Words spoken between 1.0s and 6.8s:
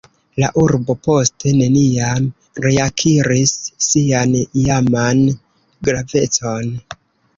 poste neniam reakiris sian iaman gravecon.